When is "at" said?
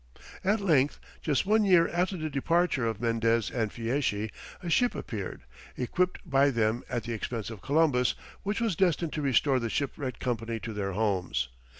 0.43-0.61, 6.89-7.03